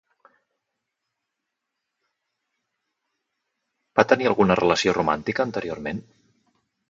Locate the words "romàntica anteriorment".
5.01-6.03